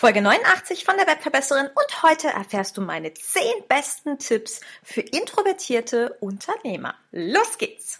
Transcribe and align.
Folge 0.00 0.22
89 0.22 0.86
von 0.86 0.96
der 0.96 1.06
Webverbesserin 1.06 1.66
und 1.66 2.02
heute 2.02 2.28
erfährst 2.28 2.78
du 2.78 2.80
meine 2.80 3.12
10 3.12 3.42
besten 3.68 4.18
Tipps 4.18 4.62
für 4.82 5.02
introvertierte 5.02 6.16
Unternehmer. 6.20 6.94
Los 7.12 7.58
geht's! 7.58 7.98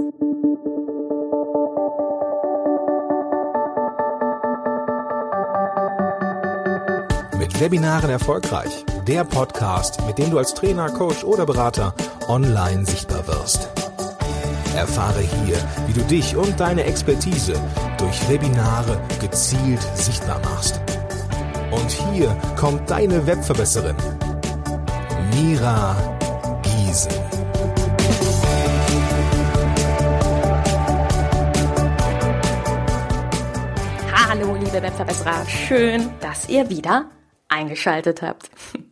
Mit 7.38 7.60
Webinaren 7.60 8.08
erfolgreich. 8.08 8.86
Der 9.06 9.24
Podcast, 9.24 10.00
mit 10.06 10.16
dem 10.16 10.30
du 10.30 10.38
als 10.38 10.54
Trainer, 10.54 10.88
Coach 10.88 11.22
oder 11.22 11.44
Berater 11.44 11.94
online 12.28 12.86
sichtbar 12.86 13.26
wirst. 13.26 13.68
Erfahre 14.74 15.20
hier, 15.20 15.58
wie 15.86 15.92
du 15.92 16.00
dich 16.06 16.34
und 16.34 16.58
deine 16.58 16.84
Expertise 16.84 17.60
durch 17.98 18.26
Webinare 18.30 18.98
gezielt 19.20 19.82
sichtbar 19.96 20.38
machst 20.38 20.80
und 21.70 21.90
hier 21.90 22.36
kommt 22.56 22.90
deine 22.90 23.26
Webverbesserin, 23.26 23.96
Mira 25.34 25.96
Giesen. 26.62 27.12
Hallo, 34.12 34.54
liebe 34.54 34.82
Webverbesserer. 34.82 35.44
Schön, 35.46 36.10
dass 36.20 36.48
ihr 36.48 36.68
wieder 36.70 37.10
eingeschaltet 37.48 38.22
habt. 38.22 38.50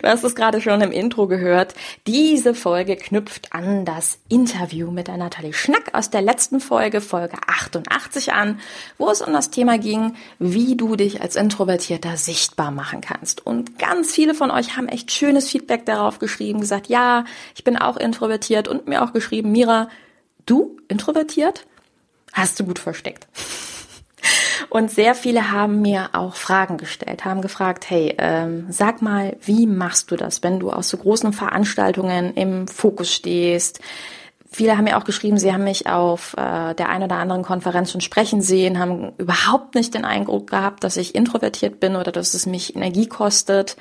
Du 0.00 0.08
hast 0.08 0.24
es 0.24 0.34
gerade 0.34 0.60
schon 0.60 0.80
im 0.80 0.92
Intro 0.92 1.26
gehört. 1.26 1.74
Diese 2.06 2.54
Folge 2.54 2.96
knüpft 2.96 3.52
an 3.52 3.84
das 3.84 4.18
Interview 4.28 4.90
mit 4.90 5.08
der 5.08 5.16
Nathalie 5.16 5.52
Schnack 5.52 5.94
aus 5.94 6.10
der 6.10 6.22
letzten 6.22 6.60
Folge, 6.60 7.00
Folge 7.00 7.36
88 7.46 8.32
an, 8.32 8.60
wo 8.98 9.10
es 9.10 9.22
um 9.22 9.32
das 9.32 9.50
Thema 9.50 9.78
ging, 9.78 10.14
wie 10.38 10.76
du 10.76 10.96
dich 10.96 11.20
als 11.20 11.36
Introvertierter 11.36 12.16
sichtbar 12.16 12.70
machen 12.70 13.00
kannst. 13.00 13.44
Und 13.44 13.78
ganz 13.78 14.12
viele 14.12 14.34
von 14.34 14.50
euch 14.50 14.76
haben 14.76 14.88
echt 14.88 15.10
schönes 15.10 15.48
Feedback 15.48 15.86
darauf 15.86 16.18
geschrieben, 16.18 16.60
gesagt, 16.60 16.88
ja, 16.88 17.24
ich 17.54 17.64
bin 17.64 17.76
auch 17.76 17.96
introvertiert 17.96 18.68
und 18.68 18.86
mir 18.86 19.02
auch 19.02 19.12
geschrieben, 19.12 19.52
Mira, 19.52 19.88
du 20.46 20.76
introvertiert? 20.88 21.66
Hast 22.32 22.60
du 22.60 22.64
gut 22.64 22.78
versteckt. 22.78 23.26
Und 24.68 24.90
sehr 24.90 25.14
viele 25.14 25.50
haben 25.50 25.80
mir 25.82 26.10
auch 26.12 26.34
Fragen 26.34 26.76
gestellt, 26.76 27.24
haben 27.24 27.42
gefragt, 27.42 27.88
hey, 27.88 28.14
ähm, 28.18 28.66
sag 28.70 29.02
mal, 29.02 29.36
wie 29.42 29.66
machst 29.66 30.10
du 30.10 30.16
das, 30.16 30.42
wenn 30.42 30.60
du 30.60 30.70
aus 30.70 30.88
so 30.88 30.96
großen 30.96 31.32
Veranstaltungen 31.32 32.34
im 32.34 32.68
Fokus 32.68 33.12
stehst? 33.12 33.80
Viele 34.52 34.76
haben 34.76 34.84
mir 34.84 34.98
auch 34.98 35.04
geschrieben, 35.04 35.38
sie 35.38 35.52
haben 35.52 35.64
mich 35.64 35.86
auf 35.86 36.34
äh, 36.34 36.74
der 36.74 36.88
einen 36.88 37.04
oder 37.04 37.16
anderen 37.16 37.42
Konferenz 37.42 37.92
schon 37.92 38.00
sprechen 38.00 38.42
sehen, 38.42 38.80
haben 38.80 39.12
überhaupt 39.16 39.76
nicht 39.76 39.94
den 39.94 40.04
Eindruck 40.04 40.50
gehabt, 40.50 40.82
dass 40.82 40.96
ich 40.96 41.14
introvertiert 41.14 41.78
bin 41.78 41.94
oder 41.94 42.10
dass 42.10 42.34
es 42.34 42.46
mich 42.46 42.74
Energie 42.74 43.06
kostet 43.06 43.76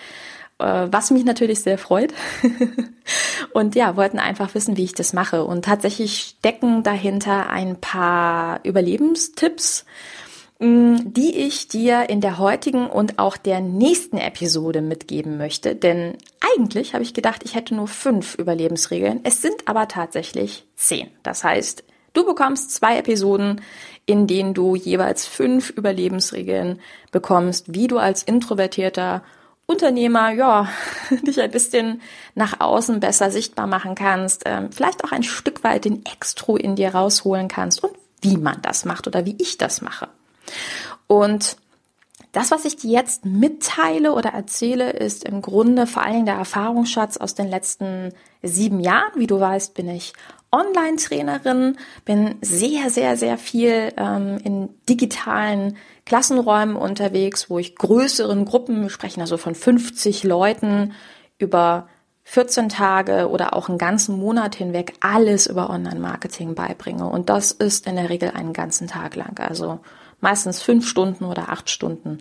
äh, 0.60 0.88
was 0.92 1.10
mich 1.10 1.24
natürlich 1.26 1.62
sehr 1.62 1.78
freut. 1.78 2.14
und 3.54 3.76
ja, 3.76 3.96
wollten 3.96 4.20
einfach 4.20 4.54
wissen, 4.54 4.78
wie 4.78 4.84
ich 4.84 4.94
das 4.94 5.14
mache. 5.14 5.44
Und 5.44 5.66
tatsächlich 5.66 6.36
stecken 6.38 6.84
dahinter 6.84 7.50
ein 7.50 7.80
paar 7.80 8.60
Überlebenstipps 8.64 9.86
die 10.62 11.38
ich 11.38 11.70
dir 11.70 12.10
in 12.10 12.20
der 12.20 12.38
heutigen 12.38 12.88
und 12.88 13.18
auch 13.18 13.38
der 13.38 13.62
nächsten 13.62 14.18
Episode 14.18 14.82
mitgeben 14.82 15.38
möchte. 15.38 15.74
Denn 15.74 16.18
eigentlich 16.56 16.94
habe 16.94 17.04
ich 17.04 17.14
gedacht, 17.14 17.44
ich 17.46 17.56
hätte 17.56 17.76
nur 17.76 17.88
fünf 17.88 18.36
Überlebensregeln. 18.36 19.22
Es 19.24 19.42
sind 19.42 19.68
aber 19.68 19.88
tatsächlich 19.88 20.66
zehn. 20.76 21.10
Das 21.24 21.46
heißt, 21.46 21.86
du 22.12 22.26
bekommst 22.26 22.72
zwei 22.72 22.98
Episoden, 22.98 23.62
in 24.06 24.28
denen 24.28 24.54
du 24.54 24.76
jeweils 24.76 25.26
fünf 25.26 25.70
Überlebensregeln 25.70 26.82
bekommst, 27.12 27.74
wie 27.74 27.88
du 27.88 27.98
als 27.98 28.24
introvertierter 28.24 29.24
Unternehmer, 29.66 30.32
ja, 30.32 30.68
dich 31.26 31.40
ein 31.40 31.52
bisschen 31.52 32.02
nach 32.36 32.60
außen 32.60 33.00
besser 33.00 33.32
sichtbar 33.32 33.68
machen 33.68 33.96
kannst, 33.96 34.44
ähm, 34.46 34.72
vielleicht 34.74 35.06
auch 35.06 35.14
ein 35.14 35.24
Stück 35.24 35.64
weit 35.64 35.86
den 35.86 36.04
Extro 36.06 36.58
in 36.58 36.76
dir 36.76 36.96
rausholen 36.96 37.48
kannst 37.48 37.82
und 37.82 37.94
wie 38.22 38.36
man 38.36 38.62
das 38.62 38.84
macht 38.84 39.08
oder 39.08 39.26
wie 39.26 39.36
ich 39.40 39.58
das 39.58 39.82
mache. 39.82 40.10
Und 41.08 41.58
das, 42.32 42.52
was 42.52 42.66
ich 42.66 42.76
dir 42.76 42.92
jetzt 42.92 43.26
mitteile 43.26 44.14
oder 44.14 44.30
erzähle, 44.30 44.92
ist 44.92 45.24
im 45.24 45.42
Grunde 45.42 45.88
vor 45.88 46.04
allen 46.04 46.14
Dingen 46.14 46.26
der 46.28 46.36
Erfahrungsschatz 46.36 47.18
aus 47.18 47.34
den 47.34 47.48
letzten 47.48 48.14
sieben 48.44 48.80
Jahren. 48.80 49.12
Wie 49.16 49.28
du 49.28 49.40
weißt, 49.40 49.74
bin 49.74 49.90
ich 49.90 50.14
Online-Trainerin, 50.52 51.78
bin 52.06 52.36
sehr, 52.42 52.90
sehr, 52.90 53.18
sehr 53.18 53.38
viel 53.38 53.94
ähm, 53.98 54.40
in 54.44 54.70
digitalen 54.88 55.78
Klassenräumen 56.06 56.76
unterwegs, 56.76 57.50
wo 57.50 57.60
ich 57.60 57.76
größeren 57.76 58.46
Gruppen, 58.46 58.84
wir 58.84 58.90
sprechen 58.90 59.22
also 59.22 59.38
von 59.38 59.54
50 59.54 60.24
Leuten, 60.24 60.94
über 61.38 61.88
14 62.24 62.70
Tage 62.70 63.30
oder 63.30 63.56
auch 63.56 63.70
einen 63.70 63.80
ganzen 63.80 64.18
Monat 64.20 64.56
hinweg 64.56 64.94
alles 65.00 65.48
über 65.48 65.70
Online-Marketing 65.70 66.54
beibringe. 66.54 67.08
Und 67.08 67.30
das 67.30 67.52
ist 67.52 67.88
in 67.88 67.96
der 67.96 68.10
Regel 68.10 68.32
einen 68.32 68.54
ganzen 68.54 68.88
Tag 68.88 69.16
lang. 69.16 69.40
Also 69.40 69.80
meistens 70.22 70.62
fünf 70.62 70.88
Stunden 70.88 71.26
oder 71.26 71.50
acht 71.50 71.70
Stunden, 71.70 72.20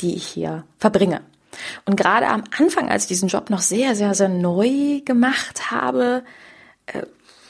die 0.00 0.14
ich 0.14 0.26
hier 0.26 0.64
verbringe. 0.78 1.20
Und 1.84 1.96
gerade 1.96 2.28
am 2.28 2.44
Anfang, 2.58 2.88
als 2.88 3.04
ich 3.04 3.08
diesen 3.08 3.28
Job 3.28 3.50
noch 3.50 3.60
sehr, 3.60 3.94
sehr, 3.94 4.14
sehr 4.14 4.28
neu 4.28 5.00
gemacht 5.04 5.70
habe, 5.70 6.24
äh, 6.86 7.02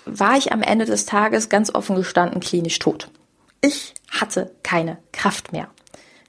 war 0.04 0.36
ich 0.36 0.52
am 0.52 0.62
Ende 0.62 0.84
des 0.84 1.06
Tages 1.06 1.48
ganz 1.48 1.74
offen 1.74 1.96
gestanden 1.96 2.40
klinisch 2.40 2.78
tot. 2.78 3.08
Ich 3.62 3.94
hatte 4.10 4.54
keine 4.62 4.98
Kraft 5.12 5.52
mehr. 5.52 5.68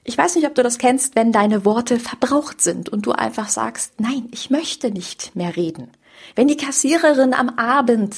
Ich 0.06 0.18
weiß 0.18 0.36
nicht, 0.36 0.46
ob 0.46 0.56
du 0.56 0.64
das 0.64 0.78
kennst, 0.78 1.16
wenn 1.16 1.32
deine 1.32 1.66
Worte 1.66 2.00
verbraucht 2.00 2.62
sind 2.62 2.90
und 2.90 3.06
du 3.06 3.12
einfach 3.12 3.50
sagst, 3.50 4.00
nein, 4.00 4.30
ich 4.32 4.50
möchte 4.50 4.92
nicht 4.92 5.36
mehr 5.36 5.56
reden. 5.56 5.92
Wenn 6.36 6.48
die 6.48 6.58
Kassiererin 6.58 7.34
am 7.34 7.50
Abend 7.50 8.16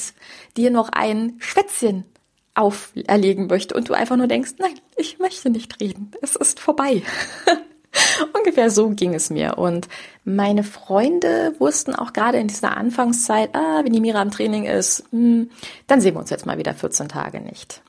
dir 0.55 0.69
noch 0.69 0.89
ein 0.89 1.37
Schwätzchen 1.39 2.03
auferlegen 2.57 3.47
möchte 3.47 3.75
und 3.75 3.89
du 3.89 3.93
einfach 3.93 4.15
nur 4.15 4.27
denkst, 4.27 4.53
nein, 4.57 4.75
ich 4.95 5.19
möchte 5.19 5.49
nicht 5.49 5.79
reden, 5.79 6.11
es 6.21 6.35
ist 6.35 6.59
vorbei. 6.59 7.03
Ungefähr 8.33 8.69
so 8.69 8.89
ging 8.89 9.13
es 9.13 9.29
mir. 9.29 9.57
Und 9.57 9.87
meine 10.23 10.63
Freunde 10.63 11.55
wussten 11.59 11.95
auch 11.95 12.13
gerade 12.13 12.37
in 12.37 12.47
dieser 12.47 12.77
Anfangszeit, 12.77 13.55
ah, 13.55 13.81
wenn 13.83 13.93
die 13.93 14.01
Mira 14.01 14.21
im 14.21 14.31
Training 14.31 14.65
ist, 14.65 15.03
hm, 15.11 15.49
dann 15.87 16.01
sehen 16.01 16.15
wir 16.15 16.19
uns 16.19 16.29
jetzt 16.29 16.45
mal 16.45 16.57
wieder 16.57 16.73
14 16.73 17.09
Tage 17.09 17.41
nicht. 17.41 17.81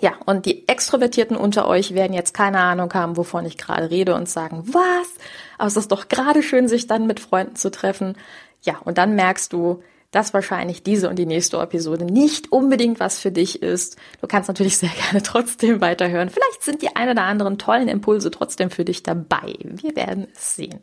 Ja, 0.00 0.12
und 0.26 0.46
die 0.46 0.68
Extrovertierten 0.68 1.36
unter 1.36 1.66
euch 1.66 1.94
werden 1.94 2.12
jetzt 2.12 2.34
keine 2.34 2.60
Ahnung 2.60 2.92
haben, 2.94 3.16
wovon 3.16 3.44
ich 3.46 3.58
gerade 3.58 3.90
rede 3.90 4.14
und 4.14 4.28
sagen, 4.28 4.62
was? 4.66 5.08
Aber 5.56 5.66
es 5.66 5.76
ist 5.76 5.90
doch 5.90 6.08
gerade 6.08 6.42
schön, 6.42 6.68
sich 6.68 6.86
dann 6.86 7.06
mit 7.06 7.20
Freunden 7.20 7.56
zu 7.56 7.70
treffen. 7.70 8.14
Ja, 8.62 8.78
und 8.84 8.98
dann 8.98 9.16
merkst 9.16 9.52
du, 9.52 9.82
dass 10.10 10.32
wahrscheinlich 10.32 10.82
diese 10.82 11.08
und 11.08 11.16
die 11.16 11.26
nächste 11.26 11.58
Episode 11.58 12.04
nicht 12.04 12.50
unbedingt 12.50 12.98
was 12.98 13.20
für 13.20 13.30
dich 13.30 13.62
ist. 13.62 13.96
Du 14.20 14.26
kannst 14.26 14.48
natürlich 14.48 14.78
sehr 14.78 14.90
gerne 15.10 15.22
trotzdem 15.22 15.80
weiterhören. 15.80 16.30
Vielleicht 16.30 16.62
sind 16.62 16.82
die 16.82 16.96
ein 16.96 17.10
oder 17.10 17.22
anderen 17.22 17.58
tollen 17.58 17.88
Impulse 17.88 18.30
trotzdem 18.30 18.70
für 18.70 18.84
dich 18.84 19.02
dabei. 19.02 19.54
Wir 19.60 19.94
werden 19.96 20.28
es 20.34 20.56
sehen. 20.56 20.80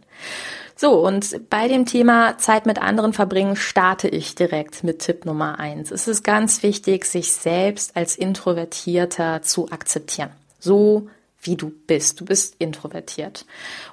So, 0.75 1.05
und 1.05 1.49
bei 1.49 1.67
dem 1.67 1.85
Thema 1.85 2.37
Zeit 2.37 2.65
mit 2.65 2.81
anderen 2.81 3.13
verbringen 3.13 3.55
starte 3.55 4.09
ich 4.09 4.35
direkt 4.35 4.83
mit 4.83 4.99
Tipp 4.99 5.25
Nummer 5.25 5.57
eins. 5.57 5.89
Es 5.89 6.07
ist 6.07 6.23
ganz 6.23 6.63
wichtig, 6.63 7.05
sich 7.05 7.31
selbst 7.31 7.95
als 7.95 8.17
Introvertierter 8.17 9.41
zu 9.41 9.71
akzeptieren. 9.71 10.31
So 10.59 11.07
wie 11.45 11.55
du 11.55 11.71
bist. 11.87 12.19
Du 12.19 12.25
bist 12.25 12.55
introvertiert. 12.59 13.45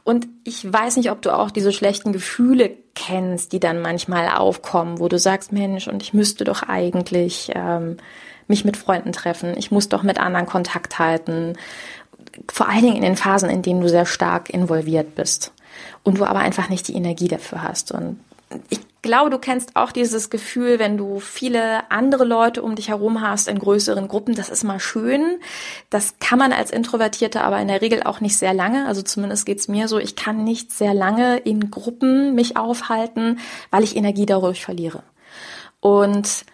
Und 0.05 0.27
ich 0.45 0.71
weiß 0.71 0.97
nicht, 0.97 1.11
ob 1.11 1.23
du 1.23 1.37
auch 1.37 1.51
diese 1.51 1.73
schlechten 1.73 2.13
Gefühle 2.13 2.77
kennst, 2.95 3.53
die 3.53 3.61
dann 3.61 3.81
manchmal 3.81 4.29
aufkommen, 4.29 4.99
wo 4.99 5.09
du 5.09 5.19
sagst, 5.19 5.53
Mensch, 5.53 5.89
und 5.89 6.03
ich 6.03 6.13
müsste 6.13 6.45
doch 6.45 6.63
eigentlich 6.63 7.51
ähm, 7.55 7.97
mich 8.49 8.65
mit 8.65 8.77
Freunden 8.77 9.13
treffen. 9.13 9.55
Ich 9.57 9.71
muss 9.71 9.89
doch 9.89 10.03
mit 10.03 10.19
anderen 10.19 10.47
Kontakt 10.47 10.99
halten. 10.99 11.55
Vor 12.51 12.69
allen 12.69 12.83
Dingen 12.83 12.97
in 12.97 13.03
den 13.03 13.17
Phasen, 13.17 13.51
in 13.51 13.63
denen 13.63 13.81
du 13.81 13.89
sehr 13.89 14.07
stark 14.07 14.51
involviert 14.51 15.15
bist 15.15 15.53
und 16.03 16.19
du 16.19 16.25
aber 16.25 16.41
einfach 16.41 16.69
nicht 16.69 16.89
die 16.89 16.95
Energie 16.95 17.29
dafür 17.29 17.63
hast. 17.63 17.93
Und 17.93 18.21
ich 18.69 18.81
glaube, 19.03 19.31
du 19.31 19.39
kennst 19.39 19.77
auch 19.77 19.93
dieses 19.93 20.31
Gefühl, 20.31 20.79
wenn 20.79 20.97
du 20.97 21.19
viele 21.21 21.91
andere 21.91 22.25
Leute 22.25 22.63
um 22.63 22.77
dich 22.77 22.89
herum 22.89 23.21
hast 23.21 23.49
in 23.49 23.59
größeren 23.59 24.09
Gruppen. 24.09 24.35
Das 24.35 24.49
ist 24.49 24.63
mal 24.63 24.81
schön. 24.81 25.41
Das 25.91 26.15
kann 26.21 26.39
man 26.39 26.53
als 26.53 26.71
Introvertierte 26.71 27.43
aber 27.43 27.61
in 27.61 27.69
der 27.69 27.83
Regel 27.83 28.05
auch 28.05 28.21
nicht 28.21 28.37
sehr 28.37 28.55
lange. 28.55 28.87
Also 28.87 29.03
zumindest 29.03 29.45
geht's 29.45 29.69
mir 29.69 29.89
so. 29.89 29.99
Ich 29.99 30.17
kann 30.17 30.45
nicht 30.45 30.73
sehr 30.73 30.95
lange 30.95 31.39
in 31.39 31.71
Gruppen 31.71 32.35
mich 32.35 32.57
aufhalten, 32.57 33.41
weil 33.71 33.83
ich 33.83 33.97
Energie 33.97 34.27
dadurch 34.27 34.65
verliere. 34.65 35.03
Und 35.81 36.45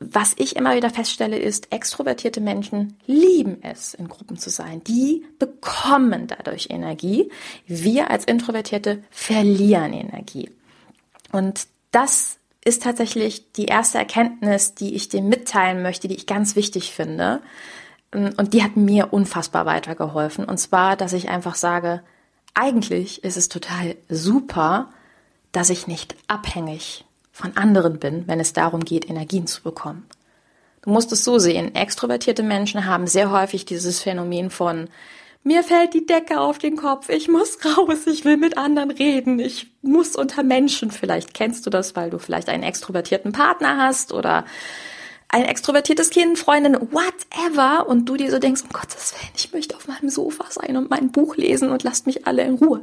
was 0.00 0.34
ich 0.36 0.54
immer 0.54 0.76
wieder 0.76 0.90
feststelle, 0.90 1.38
ist, 1.38 1.72
extrovertierte 1.72 2.40
Menschen 2.40 2.96
lieben 3.06 3.58
es, 3.62 3.94
in 3.94 4.08
Gruppen 4.08 4.36
zu 4.36 4.48
sein. 4.48 4.84
Die 4.84 5.26
bekommen 5.40 6.28
dadurch 6.28 6.68
Energie. 6.70 7.30
Wir 7.66 8.10
als 8.10 8.24
Introvertierte 8.24 9.02
verlieren 9.10 9.92
Energie. 9.92 10.50
Und 11.32 11.66
das 11.90 12.38
ist 12.64 12.82
tatsächlich 12.82 13.52
die 13.52 13.66
erste 13.66 13.98
Erkenntnis, 13.98 14.74
die 14.74 14.94
ich 14.94 15.08
dir 15.08 15.22
mitteilen 15.22 15.82
möchte, 15.82 16.08
die 16.08 16.16
ich 16.16 16.26
ganz 16.26 16.56
wichtig 16.56 16.92
finde. 16.92 17.40
Und 18.12 18.52
die 18.52 18.62
hat 18.62 18.76
mir 18.76 19.12
unfassbar 19.12 19.66
weitergeholfen. 19.66 20.44
Und 20.44 20.58
zwar, 20.58 20.96
dass 20.96 21.12
ich 21.12 21.28
einfach 21.28 21.54
sage, 21.54 22.02
eigentlich 22.54 23.24
ist 23.24 23.36
es 23.36 23.48
total 23.48 23.96
super, 24.08 24.90
dass 25.52 25.70
ich 25.70 25.86
nicht 25.86 26.16
abhängig 26.26 27.04
von 27.32 27.56
anderen 27.56 27.98
bin, 27.98 28.26
wenn 28.26 28.40
es 28.40 28.52
darum 28.52 28.84
geht, 28.84 29.08
Energien 29.08 29.46
zu 29.46 29.62
bekommen. 29.62 30.06
Du 30.82 30.90
musst 30.90 31.12
es 31.12 31.24
so 31.24 31.38
sehen, 31.38 31.74
extrovertierte 31.74 32.42
Menschen 32.42 32.86
haben 32.86 33.06
sehr 33.06 33.30
häufig 33.30 33.64
dieses 33.64 34.00
Phänomen 34.00 34.50
von 34.50 34.88
mir 35.44 35.62
fällt 35.62 35.94
die 35.94 36.06
Decke 36.06 36.40
auf 36.40 36.58
den 36.58 36.76
Kopf, 36.76 37.08
ich 37.08 37.28
muss 37.28 37.58
raus, 37.64 38.06
ich 38.06 38.24
will 38.24 38.36
mit 38.36 38.58
anderen 38.58 38.90
reden, 38.90 39.38
ich 39.38 39.70
muss 39.82 40.16
unter 40.16 40.42
Menschen. 40.42 40.90
Vielleicht 40.90 41.34
kennst 41.34 41.64
du 41.66 41.70
das, 41.70 41.96
weil 41.96 42.10
du 42.10 42.18
vielleicht 42.18 42.48
einen 42.48 42.62
extrovertierten 42.62 43.32
Partner 43.32 43.78
hast 43.78 44.12
oder 44.12 44.44
ein 45.28 45.44
extrovertiertes 45.44 46.10
Kind, 46.10 46.38
Freundin, 46.38 46.74
whatever, 46.74 47.86
und 47.88 48.06
du 48.06 48.16
dir 48.16 48.30
so 48.30 48.38
denkst, 48.38 48.62
um 48.62 48.70
Gottes 48.70 49.14
Willen, 49.14 49.32
ich 49.36 49.52
möchte 49.52 49.76
auf 49.76 49.86
meinem 49.86 50.08
Sofa 50.08 50.46
sein 50.50 50.76
und 50.76 50.90
mein 50.90 51.12
Buch 51.12 51.36
lesen 51.36 51.70
und 51.70 51.82
lasst 51.82 52.06
mich 52.06 52.26
alle 52.26 52.42
in 52.42 52.54
Ruhe. 52.54 52.82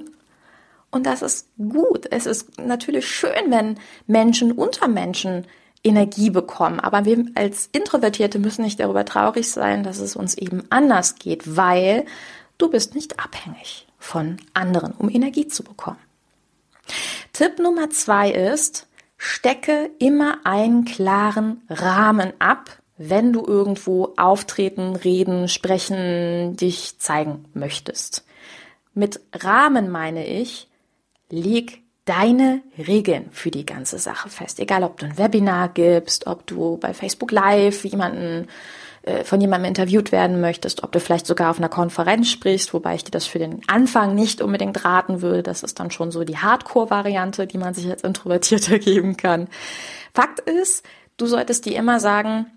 Und 0.91 1.05
das 1.05 1.21
ist 1.21 1.49
gut. 1.57 2.07
Es 2.11 2.25
ist 2.25 2.59
natürlich 2.59 3.07
schön, 3.07 3.49
wenn 3.49 3.77
Menschen 4.07 4.51
unter 4.51 4.87
Menschen 4.87 5.45
Energie 5.83 6.29
bekommen. 6.29 6.79
Aber 6.79 7.05
wir 7.05 7.25
als 7.35 7.69
Introvertierte 7.71 8.39
müssen 8.39 8.63
nicht 8.63 8.79
darüber 8.79 9.05
traurig 9.05 9.49
sein, 9.51 9.83
dass 9.83 9.99
es 9.99 10.15
uns 10.15 10.35
eben 10.35 10.63
anders 10.69 11.15
geht, 11.15 11.57
weil 11.57 12.05
du 12.57 12.69
bist 12.69 12.95
nicht 12.95 13.19
abhängig 13.19 13.87
von 13.97 14.37
anderen, 14.53 14.93
um 14.93 15.09
Energie 15.09 15.47
zu 15.47 15.63
bekommen. 15.63 15.99
Tipp 17.33 17.59
Nummer 17.59 17.89
zwei 17.89 18.31
ist, 18.31 18.87
Stecke 19.17 19.91
immer 19.99 20.39
einen 20.43 20.85
klaren 20.85 21.61
Rahmen 21.69 22.33
ab, 22.39 22.69
wenn 22.97 23.33
du 23.33 23.45
irgendwo 23.45 24.13
auftreten, 24.17 24.95
reden, 24.95 25.47
sprechen, 25.47 26.55
dich 26.55 26.99
zeigen 26.99 27.45
möchtest. 27.53 28.25
Mit 28.93 29.19
Rahmen 29.33 29.89
meine 29.89 30.25
ich, 30.25 30.69
leg 31.29 31.81
deine 32.05 32.61
Regeln 32.77 33.29
für 33.31 33.51
die 33.51 33.65
ganze 33.65 33.97
Sache 33.99 34.29
fest. 34.29 34.59
Egal, 34.59 34.83
ob 34.83 34.99
du 34.99 35.05
ein 35.05 35.17
Webinar 35.17 35.69
gibst, 35.69 36.27
ob 36.27 36.45
du 36.45 36.77
bei 36.77 36.93
Facebook 36.93 37.31
Live 37.31 37.83
jemanden 37.83 38.47
von 39.23 39.39
jemandem 39.39 39.69
interviewt 39.69 40.11
werden 40.11 40.41
möchtest, 40.41 40.83
ob 40.83 40.91
du 40.91 40.99
vielleicht 40.99 41.27
sogar 41.27 41.51
auf 41.51 41.59
einer 41.59 41.69
Konferenz 41.69 42.29
sprichst, 42.29 42.73
wobei 42.73 42.95
ich 42.95 43.03
dir 43.03 43.11
das 43.11 43.27
für 43.27 43.37
den 43.37 43.61
Anfang 43.67 44.15
nicht 44.15 44.41
unbedingt 44.41 44.83
raten 44.83 45.21
würde. 45.21 45.43
Das 45.43 45.61
ist 45.61 45.79
dann 45.79 45.91
schon 45.91 46.11
so 46.11 46.23
die 46.23 46.37
Hardcore-Variante, 46.37 47.45
die 47.45 47.59
man 47.59 47.75
sich 47.75 47.89
als 47.89 48.03
Introvertierter 48.03 48.79
geben 48.79 49.15
kann. 49.15 49.47
Fakt 50.13 50.39
ist, 50.39 50.83
du 51.17 51.27
solltest 51.27 51.65
dir 51.65 51.77
immer 51.77 51.99
sagen, 51.99 52.47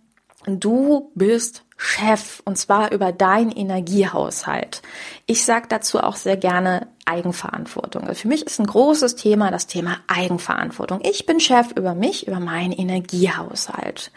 du 0.47 1.11
bist 1.15 1.65
Chef 1.77 2.41
und 2.45 2.57
zwar 2.57 2.93
über 2.93 3.13
deinen 3.13 3.53
Energiehaushalt. 3.53 4.83
Ich 5.27 5.45
sage 5.45 5.67
dazu 5.69 6.01
auch 6.01 6.17
sehr 6.17 6.37
gerne 6.37 6.89
Eigenverantwortung. 7.05 8.05
Also 8.05 8.23
für 8.23 8.29
mich 8.29 8.47
ist 8.47 8.59
ein 8.59 8.67
großes 8.67 9.17
Thema 9.17 9.51
das 9.51 9.67
Thema 9.67 9.99
Eigenverantwortung. 10.09 11.01
Ich 11.03 11.27
bin 11.27 11.41
Chef 11.41 11.73
über 11.77 11.95
mich, 11.95 12.27
über 12.27 12.41
meinen 12.41 12.73
Energiehaushalt. 12.73 14.11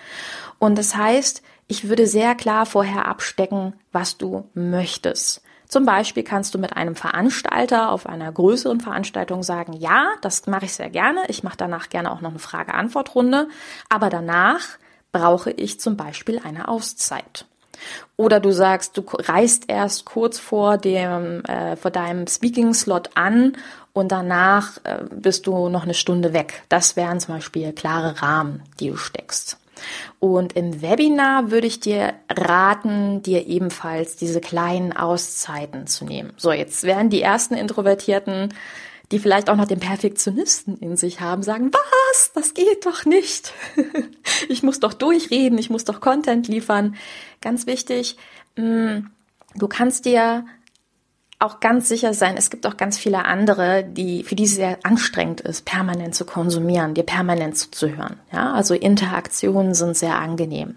Und 0.60 0.78
das 0.78 0.96
heißt, 0.96 1.44
ich 1.72 1.88
würde 1.88 2.06
sehr 2.06 2.36
klar 2.36 2.66
vorher 2.66 3.08
abstecken, 3.08 3.72
was 3.94 4.18
du 4.18 4.44
möchtest. 4.54 5.42
Zum 5.70 5.86
Beispiel 5.86 6.22
kannst 6.22 6.54
du 6.54 6.60
mit 6.60 6.76
einem 6.76 6.98
Veranstalter 6.98 7.92
auf 7.92 8.08
einer 8.08 8.30
größeren 8.30 8.82
Veranstaltung 8.82 9.42
sagen, 9.42 9.72
ja, 9.72 10.10
das 10.22 10.48
mache 10.48 10.66
ich 10.66 10.74
sehr 10.74 10.90
gerne. 10.90 11.22
Ich 11.30 11.44
mache 11.44 11.56
danach 11.56 11.88
gerne 11.88 12.12
auch 12.12 12.20
noch 12.20 12.32
eine 12.32 12.40
Frage-Antwort-Runde. 12.40 13.48
Aber 13.88 14.10
danach 14.10 14.60
brauche 15.14 15.52
ich 15.52 15.80
zum 15.80 15.96
Beispiel 15.96 16.42
eine 16.44 16.68
Auszeit. 16.68 17.46
Oder 18.18 18.42
du 18.42 18.52
sagst, 18.52 18.98
du 18.98 19.06
reist 19.10 19.64
erst 19.70 20.04
kurz 20.04 20.40
vor 20.40 20.78
dem 20.78 21.46
äh, 21.46 21.78
vor 21.78 21.90
deinem 21.90 22.28
Speaking 22.28 22.74
Slot 22.74 23.12
an 23.16 23.54
und 23.94 24.12
danach 24.12 24.78
äh, 24.84 25.06
bist 25.10 25.48
du 25.48 25.70
noch 25.70 25.84
eine 25.84 25.94
Stunde 25.94 26.34
weg. 26.34 26.64
Das 26.68 26.98
wären 26.98 27.22
zum 27.22 27.36
Beispiel 27.36 27.72
klare 27.72 28.22
Rahmen, 28.22 28.62
die 28.82 28.90
du 28.90 28.98
steckst. 28.98 29.61
Und 30.20 30.54
im 30.54 30.82
Webinar 30.82 31.52
würde 31.52 31.68
ich 31.68 31.80
dir 31.80 32.14
raten, 32.30 33.22
dir 33.24 33.48
ebenfalls 33.48 34.16
diese 34.16 34.42
kleinen 34.42 34.96
Auszeiten 34.96 35.88
zu 35.88 36.06
nehmen. 36.06 36.34
So, 36.38 36.52
jetzt 36.52 36.84
werden 36.84 37.10
die 37.10 37.22
ersten 37.22 37.56
Introvertierten, 37.56 38.54
die 39.12 39.20
vielleicht 39.20 39.50
auch 39.50 39.56
noch 39.56 39.68
den 39.68 39.80
Perfektionisten 39.80 40.78
in 40.78 40.96
sich 40.96 41.20
haben, 41.20 41.44
sagen, 41.44 41.72
was? 41.74 42.32
Das 42.34 42.54
geht 42.54 42.86
doch 42.86 43.06
nicht. 43.06 43.54
ich 44.50 44.64
muss 44.64 44.80
doch 44.80 44.94
durchreden, 44.94 45.58
ich 45.58 45.70
muss 45.70 45.84
doch 45.84 46.00
Content 46.00 46.48
liefern. 46.48 46.96
Ganz 47.42 47.68
wichtig, 47.68 48.18
mm, 48.56 49.00
du 49.56 49.68
kannst 49.68 50.06
dir 50.06 50.46
auch 51.42 51.60
ganz 51.60 51.88
sicher 51.88 52.14
sein, 52.14 52.38
es 52.38 52.50
gibt 52.50 52.66
auch 52.68 52.78
ganz 52.78 52.98
viele 52.98 53.26
andere, 53.26 53.84
die, 53.84 54.24
für 54.24 54.36
die 54.36 54.44
es 54.44 54.56
sehr 54.56 54.78
anstrengend 54.84 55.42
ist, 55.42 55.66
permanent 55.66 56.16
zu 56.16 56.26
konsumieren, 56.26 56.94
dir 56.94 57.04
permanent 57.04 57.58
zuzuhören. 57.58 58.18
Ja, 58.32 58.54
also 58.54 58.74
Interaktionen 58.74 59.74
sind 59.74 59.98
sehr 59.98 60.16
angenehm. 60.16 60.76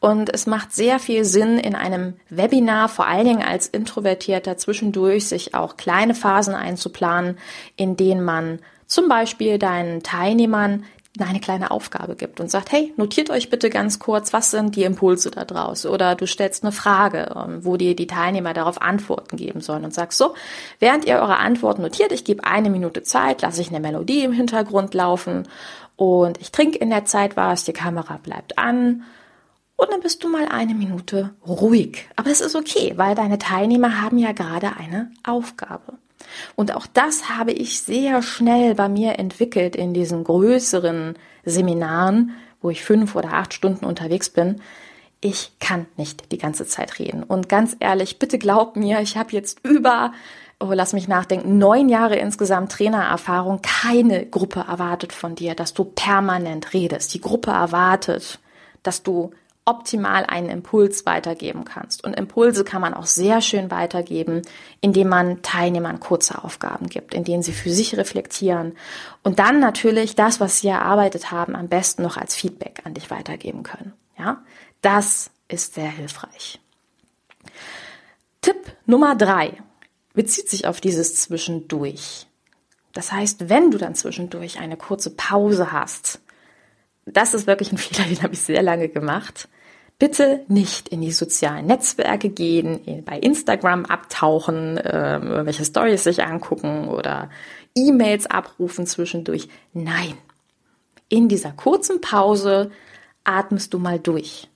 Und 0.00 0.32
es 0.32 0.46
macht 0.46 0.72
sehr 0.74 0.98
viel 0.98 1.24
Sinn, 1.24 1.58
in 1.58 1.74
einem 1.74 2.14
Webinar, 2.28 2.88
vor 2.88 3.06
allen 3.06 3.26
Dingen 3.26 3.42
als 3.42 3.68
Introvertierter, 3.68 4.56
zwischendurch 4.56 5.28
sich 5.28 5.54
auch 5.54 5.76
kleine 5.76 6.14
Phasen 6.14 6.54
einzuplanen, 6.54 7.38
in 7.76 7.96
denen 7.96 8.24
man 8.24 8.58
zum 8.86 9.08
Beispiel 9.08 9.58
deinen 9.58 10.02
Teilnehmern 10.02 10.84
eine 11.20 11.40
kleine 11.40 11.70
Aufgabe 11.70 12.16
gibt 12.16 12.40
und 12.40 12.50
sagt, 12.50 12.72
hey, 12.72 12.94
notiert 12.96 13.28
euch 13.28 13.50
bitte 13.50 13.68
ganz 13.68 13.98
kurz, 13.98 14.32
was 14.32 14.50
sind 14.50 14.76
die 14.76 14.84
Impulse 14.84 15.30
da 15.30 15.44
draus? 15.44 15.84
Oder 15.84 16.14
du 16.14 16.26
stellst 16.26 16.64
eine 16.64 16.72
Frage, 16.72 17.34
ähm, 17.36 17.64
wo 17.64 17.76
dir 17.76 17.94
die 17.94 18.06
Teilnehmer 18.06 18.54
darauf 18.54 18.80
Antworten 18.80 19.36
geben 19.36 19.60
sollen 19.60 19.84
und 19.84 19.92
sagst 19.92 20.16
so, 20.16 20.34
während 20.78 21.04
ihr 21.04 21.16
eure 21.16 21.36
Antworten 21.36 21.82
notiert, 21.82 22.12
ich 22.12 22.24
gebe 22.24 22.44
eine 22.44 22.70
Minute 22.70 23.02
Zeit, 23.02 23.42
lasse 23.42 23.60
ich 23.60 23.68
eine 23.68 23.80
Melodie 23.80 24.24
im 24.24 24.32
Hintergrund 24.32 24.94
laufen 24.94 25.46
und 25.96 26.40
ich 26.40 26.50
trinke 26.50 26.78
in 26.78 26.88
der 26.88 27.04
Zeit 27.04 27.36
was, 27.36 27.64
die 27.64 27.74
Kamera 27.74 28.16
bleibt 28.16 28.58
an 28.58 29.04
und 29.76 29.90
dann 29.90 30.00
bist 30.00 30.24
du 30.24 30.28
mal 30.28 30.48
eine 30.48 30.74
Minute 30.74 31.34
ruhig. 31.46 32.08
Aber 32.16 32.30
es 32.30 32.40
ist 32.40 32.56
okay, 32.56 32.94
weil 32.96 33.14
deine 33.14 33.38
Teilnehmer 33.38 34.00
haben 34.00 34.16
ja 34.16 34.32
gerade 34.32 34.76
eine 34.78 35.10
Aufgabe. 35.24 35.98
Und 36.54 36.74
auch 36.74 36.86
das 36.86 37.28
habe 37.28 37.52
ich 37.52 37.82
sehr 37.82 38.22
schnell 38.22 38.74
bei 38.74 38.88
mir 38.88 39.18
entwickelt 39.18 39.76
in 39.76 39.94
diesen 39.94 40.24
größeren 40.24 41.14
Seminaren, 41.44 42.32
wo 42.60 42.70
ich 42.70 42.84
fünf 42.84 43.16
oder 43.16 43.32
acht 43.32 43.54
Stunden 43.54 43.84
unterwegs 43.84 44.30
bin. 44.30 44.60
Ich 45.20 45.52
kann 45.60 45.86
nicht 45.96 46.32
die 46.32 46.38
ganze 46.38 46.66
Zeit 46.66 46.98
reden. 46.98 47.22
Und 47.22 47.48
ganz 47.48 47.76
ehrlich, 47.80 48.18
bitte 48.18 48.38
glaub 48.38 48.76
mir, 48.76 49.00
ich 49.00 49.16
habe 49.16 49.32
jetzt 49.32 49.60
über, 49.64 50.12
oh, 50.58 50.72
lass 50.72 50.92
mich 50.92 51.08
nachdenken, 51.08 51.58
neun 51.58 51.88
Jahre 51.88 52.16
insgesamt 52.16 52.72
Trainererfahrung. 52.72 53.60
Keine 53.62 54.26
Gruppe 54.26 54.64
erwartet 54.68 55.12
von 55.12 55.34
dir, 55.34 55.54
dass 55.54 55.74
du 55.74 55.84
permanent 55.84 56.72
redest. 56.72 57.14
Die 57.14 57.20
Gruppe 57.20 57.50
erwartet, 57.50 58.40
dass 58.82 59.02
du 59.02 59.30
optimal 59.64 60.24
einen 60.26 60.50
Impuls 60.50 61.06
weitergeben 61.06 61.64
kannst. 61.64 62.02
Und 62.02 62.14
Impulse 62.14 62.64
kann 62.64 62.80
man 62.80 62.94
auch 62.94 63.06
sehr 63.06 63.40
schön 63.40 63.70
weitergeben, 63.70 64.42
indem 64.80 65.08
man 65.08 65.42
Teilnehmern 65.42 66.00
kurze 66.00 66.42
Aufgaben 66.42 66.88
gibt, 66.88 67.14
in 67.14 67.24
denen 67.24 67.42
sie 67.42 67.52
für 67.52 67.70
sich 67.70 67.96
reflektieren 67.96 68.76
und 69.22 69.38
dann 69.38 69.60
natürlich 69.60 70.16
das, 70.16 70.40
was 70.40 70.60
sie 70.60 70.68
erarbeitet 70.68 71.30
haben, 71.30 71.54
am 71.54 71.68
besten 71.68 72.02
noch 72.02 72.16
als 72.16 72.34
Feedback 72.34 72.82
an 72.84 72.94
dich 72.94 73.10
weitergeben 73.10 73.62
können. 73.62 73.92
Ja, 74.18 74.42
das 74.80 75.30
ist 75.48 75.74
sehr 75.74 75.90
hilfreich. 75.90 76.60
Tipp 78.40 78.76
Nummer 78.86 79.14
drei 79.14 79.62
bezieht 80.12 80.50
sich 80.50 80.66
auf 80.66 80.80
dieses 80.80 81.14
Zwischendurch. 81.14 82.26
Das 82.92 83.12
heißt, 83.12 83.48
wenn 83.48 83.70
du 83.70 83.78
dann 83.78 83.94
zwischendurch 83.94 84.58
eine 84.58 84.76
kurze 84.76 85.10
Pause 85.10 85.72
hast, 85.72 86.20
das 87.06 87.34
ist 87.34 87.46
wirklich 87.46 87.72
ein 87.72 87.78
Fehler, 87.78 88.08
den 88.08 88.22
habe 88.22 88.34
ich 88.34 88.40
sehr 88.40 88.62
lange 88.62 88.88
gemacht. 88.88 89.48
Bitte 89.98 90.44
nicht 90.48 90.88
in 90.88 91.00
die 91.00 91.12
sozialen 91.12 91.66
Netzwerke 91.66 92.28
gehen, 92.28 93.04
bei 93.04 93.18
Instagram 93.18 93.84
abtauchen, 93.84 94.76
äh, 94.76 95.18
irgendwelche 95.18 95.64
Stories 95.64 96.02
sich 96.02 96.24
angucken 96.24 96.88
oder 96.88 97.30
E-Mails 97.76 98.26
abrufen 98.26 98.86
zwischendurch. 98.86 99.48
Nein. 99.72 100.14
In 101.08 101.28
dieser 101.28 101.52
kurzen 101.52 102.00
Pause 102.00 102.70
atmest 103.22 103.74
du 103.74 103.78
mal 103.78 103.98
durch. 103.98 104.48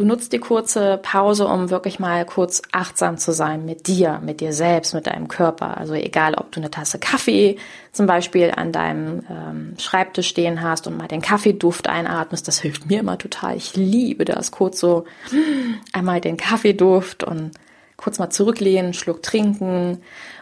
Du 0.00 0.06
nutzt 0.06 0.32
die 0.32 0.38
kurze 0.38 0.98
Pause, 1.02 1.46
um 1.46 1.68
wirklich 1.68 2.00
mal 2.00 2.24
kurz 2.24 2.62
achtsam 2.72 3.18
zu 3.18 3.32
sein 3.32 3.66
mit 3.66 3.86
dir, 3.86 4.18
mit 4.24 4.40
dir 4.40 4.54
selbst, 4.54 4.94
mit 4.94 5.06
deinem 5.06 5.28
Körper. 5.28 5.76
Also 5.76 5.92
egal, 5.92 6.36
ob 6.36 6.50
du 6.52 6.60
eine 6.60 6.70
Tasse 6.70 6.98
Kaffee 6.98 7.58
zum 7.92 8.06
Beispiel 8.06 8.50
an 8.50 8.72
deinem 8.72 9.26
ähm, 9.28 9.74
Schreibtisch 9.78 10.28
stehen 10.28 10.62
hast 10.62 10.86
und 10.86 10.96
mal 10.96 11.06
den 11.06 11.20
Kaffeeduft 11.20 11.86
einatmest, 11.86 12.48
das 12.48 12.60
hilft 12.60 12.86
mir 12.86 13.00
immer 13.00 13.18
total. 13.18 13.58
Ich 13.58 13.76
liebe 13.76 14.24
das, 14.24 14.52
kurz 14.52 14.80
so 14.80 15.04
einmal 15.92 16.22
den 16.22 16.38
Kaffeeduft 16.38 17.22
und 17.22 17.50
kurz 17.98 18.18
mal 18.18 18.30
zurücklehnen, 18.30 18.94
Schluck 18.94 19.22
trinken 19.22 19.98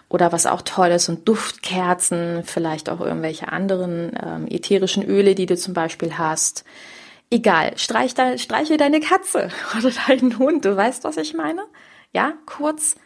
oder 0.09 0.31
was 0.31 0.47
auch 0.47 0.63
toll 0.63 0.91
ist, 0.91 1.09
und 1.09 1.27
Duftkerzen, 1.27 2.45
vielleicht 2.45 2.89
auch 2.89 3.01
irgendwelche 3.01 3.51
anderen 3.51 4.13
ähm, 4.25 4.47
ätherischen 4.49 5.05
Öle, 5.05 5.35
die 5.35 5.47
du 5.47 5.57
zum 5.57 5.75
Beispiel 5.75 6.17
hast. 6.17 6.65
Egal, 7.31 7.77
streich 7.77 8.15
de, 8.15 8.39
streiche 8.39 8.77
deine 8.77 9.01
Katze 9.01 9.51
oder 9.79 9.91
deinen 10.07 10.39
Hund, 10.39 10.65
du 10.65 10.77
weißt, 10.77 11.05
was 11.05 11.17
ich 11.17 11.35
meine? 11.35 11.63
Ja, 12.13 12.33
kurz, 12.47 12.97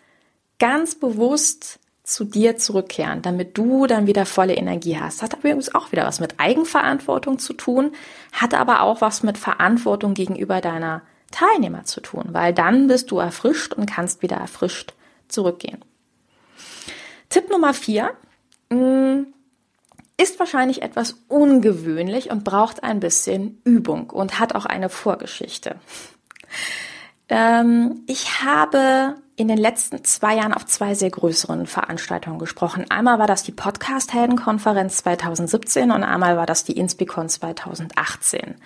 ganz 0.58 0.94
bewusst 0.94 1.80
zu 2.04 2.24
dir 2.24 2.56
zurückkehren, 2.56 3.22
damit 3.22 3.56
du 3.56 3.86
dann 3.86 4.06
wieder 4.06 4.26
volle 4.26 4.54
Energie 4.54 4.98
hast. 4.98 5.22
Hat 5.22 5.34
übrigens 5.34 5.74
auch 5.74 5.92
wieder 5.92 6.04
was 6.04 6.20
mit 6.20 6.38
Eigenverantwortung 6.38 7.38
zu 7.38 7.52
tun, 7.52 7.92
hat 8.32 8.54
aber 8.54 8.82
auch 8.82 9.00
was 9.00 9.22
mit 9.22 9.38
Verantwortung 9.38 10.14
gegenüber 10.14 10.60
deiner 10.60 11.02
Teilnehmer 11.30 11.84
zu 11.84 12.00
tun, 12.00 12.26
weil 12.32 12.52
dann 12.52 12.88
bist 12.88 13.10
du 13.10 13.18
erfrischt 13.18 13.72
und 13.72 13.86
kannst 13.86 14.22
wieder 14.22 14.36
erfrischt 14.36 14.94
zurückgehen. 15.28 15.84
Tipp 17.28 17.50
Nummer 17.50 17.72
vier 17.72 18.10
mm, 18.70 19.22
ist 20.22 20.38
wahrscheinlich 20.38 20.82
etwas 20.82 21.16
ungewöhnlich 21.28 22.30
und 22.30 22.44
braucht 22.44 22.84
ein 22.84 23.00
bisschen 23.00 23.60
Übung 23.64 24.10
und 24.10 24.38
hat 24.38 24.54
auch 24.54 24.66
eine 24.66 24.88
Vorgeschichte. 24.88 25.76
Ähm, 27.28 28.02
ich 28.06 28.42
habe 28.42 29.16
in 29.36 29.48
den 29.48 29.58
letzten 29.58 30.04
zwei 30.04 30.36
Jahren 30.36 30.52
auf 30.52 30.66
zwei 30.66 30.94
sehr 30.94 31.10
größeren 31.10 31.66
Veranstaltungen 31.66 32.38
gesprochen. 32.38 32.84
Einmal 32.90 33.18
war 33.18 33.26
das 33.26 33.42
die 33.42 33.52
Podcast-Helden-Konferenz 33.52 34.98
2017 34.98 35.90
und 35.90 36.04
einmal 36.04 36.36
war 36.36 36.46
das 36.46 36.64
die 36.64 36.76
Inspicon 36.76 37.28
2018. 37.28 38.56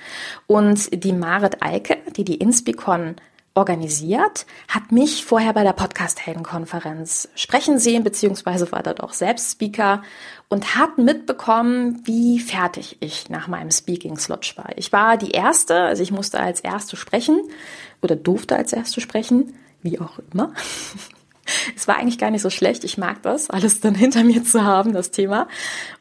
Und 0.47 1.05
die 1.05 1.13
Marit 1.13 1.63
Eike, 1.63 1.99
die 2.17 2.25
die 2.25 2.35
Inspicon 2.35 3.17
organisiert, 3.57 4.47
hat 4.69 4.93
mich 4.93 5.25
vorher 5.25 5.53
bei 5.53 5.65
der 5.65 5.73
Podcast-Helden-Konferenz 5.73 7.29
sprechen 7.35 7.79
sehen, 7.79 8.05
beziehungsweise 8.05 8.71
war 8.71 8.83
dort 8.83 9.03
auch 9.03 9.13
selbst 9.13 9.53
Speaker 9.53 10.03
und 10.49 10.77
hat 10.77 10.99
mitbekommen, 10.99 12.03
wie 12.05 12.39
fertig 12.39 12.99
ich 13.01 13.31
nach 13.31 13.49
meinem 13.49 13.71
Speaking-Slot 13.71 14.57
war. 14.57 14.69
Ich 14.77 14.93
war 14.93 15.17
die 15.17 15.31
Erste, 15.31 15.81
also 15.81 16.03
ich 16.03 16.13
musste 16.13 16.39
als 16.39 16.61
Erste 16.61 16.97
sprechen 16.97 17.41
oder 18.03 18.15
durfte 18.15 18.57
als 18.57 18.73
Erste 18.73 19.01
sprechen 19.01 19.55
wie 19.83 20.01
auch 20.01 20.19
immer. 20.33 20.53
Es 21.77 21.87
war 21.87 21.97
eigentlich 21.97 22.19
gar 22.19 22.33
nicht 22.33 22.43
so 22.43 22.51
schlecht. 22.51 22.83
Ich 22.83 22.99
mag 22.99 23.23
das, 23.23 23.51
alles 23.51 23.79
dann 23.79 23.95
hinter 23.95 24.25
mir 24.25 24.43
zu 24.43 24.65
haben, 24.65 24.93
das 24.93 25.13
Thema, 25.13 25.47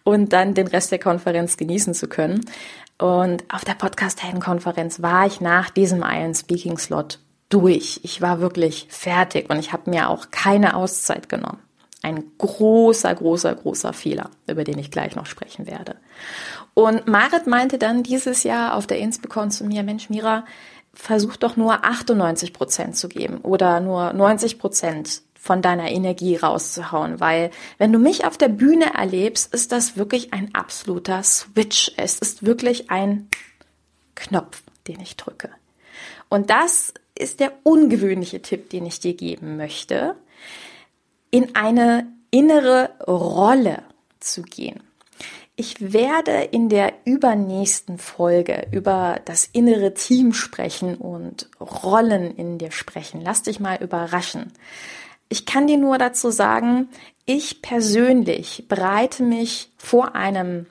und 0.04 0.34
dann 0.34 0.56
den 0.56 0.66
Rest 0.66 0.92
der 0.92 0.98
Konferenz 0.98 1.56
genießen 1.56 1.94
zu 1.94 2.08
können. 2.08 2.44
Und 2.98 3.44
auf 3.54 3.64
der 3.64 3.76
Podcast-Helden-Konferenz 3.76 5.04
war 5.04 5.28
ich 5.28 5.42
nach 5.42 5.70
diesem 5.70 6.02
Iron 6.02 6.34
Speaking 6.34 6.80
Slot 6.80 7.20
durch. 7.50 8.00
Ich 8.04 8.22
war 8.22 8.40
wirklich 8.42 8.88
fertig 8.90 9.50
und 9.50 9.60
ich 9.60 9.74
habe 9.74 9.90
mir 9.90 10.10
auch 10.10 10.32
keine 10.32 10.76
Auszeit 10.76 11.30
genommen. 11.30 11.60
Ein 12.02 12.24
großer, 12.38 13.14
großer, 13.14 13.56
großer 13.56 13.94
Fehler, 13.94 14.30
über 14.48 14.64
den 14.64 14.78
ich 14.78 14.92
gleich 14.92 15.16
noch 15.16 15.26
sprechen 15.26 15.66
werde. 15.66 15.96
Und 16.74 17.08
Marit 17.08 17.48
meinte 17.48 17.78
dann 17.78 18.04
dieses 18.04 18.44
Jahr 18.44 18.76
auf 18.76 18.86
der 18.86 19.00
Inspicon 19.00 19.50
zu 19.50 19.64
mir, 19.64 19.82
Mensch, 19.82 20.10
Mira, 20.10 20.46
versuch 20.94 21.36
doch 21.36 21.58
nur 21.58 21.86
98 21.86 22.54
Prozent 22.54 22.96
zu 22.96 23.10
geben 23.10 23.40
oder 23.40 23.80
nur 23.80 24.14
90 24.14 24.60
Prozent 24.60 25.22
von 25.46 25.62
deiner 25.62 25.92
Energie 25.92 26.36
rauszuhauen, 26.38 27.20
weil 27.20 27.52
wenn 27.78 27.94
du 27.94 28.00
mich 28.00 28.26
auf 28.26 28.36
der 28.36 28.50
Bühne 28.50 28.96
erlebst, 28.96 29.54
ist 29.54 29.72
das 29.72 29.96
wirklich 29.96 30.34
ein 30.34 30.56
absoluter 30.56 31.22
Switch. 31.22 31.92
Es 31.98 32.18
ist 32.18 32.46
wirklich 32.46 32.90
ein 32.90 33.30
Knopf, 34.16 34.64
den 34.88 35.00
ich 35.02 35.18
drücke. 35.18 35.52
Und 36.30 36.50
das 36.50 36.96
ist 37.18 37.40
der 37.40 37.54
ungewöhnliche 37.64 38.42
Tipp, 38.42 38.70
den 38.70 38.86
ich 38.86 39.00
dir 39.00 39.16
geben 39.16 39.58
möchte, 39.58 40.16
in 41.32 41.56
eine 41.56 42.08
innere 42.32 42.92
Rolle 43.08 43.84
zu 44.20 44.42
gehen. 44.42 44.82
Ich 45.58 45.94
werde 45.94 46.42
in 46.52 46.68
der 46.68 46.94
übernächsten 47.06 47.98
Folge 47.98 48.68
über 48.72 49.22
das 49.24 49.46
innere 49.46 49.94
Team 49.94 50.34
sprechen 50.34 50.96
und 50.96 51.50
Rollen 51.62 52.36
in 52.36 52.58
dir 52.58 52.72
sprechen. 52.72 53.22
Lass 53.22 53.44
dich 53.44 53.62
mal 53.62 53.82
überraschen. 53.82 54.52
Ich 55.30 55.46
kann 55.46 55.68
dir 55.68 55.78
nur 55.78 55.98
dazu 55.98 56.30
sagen, 56.30 56.90
ich 57.26 57.62
persönlich 57.62 58.66
bereite 58.68 59.24
mich 59.24 59.72
vor 59.78 60.14
einem 60.14 60.66